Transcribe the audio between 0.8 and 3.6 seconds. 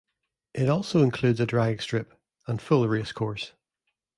includes a drag strip and full race course.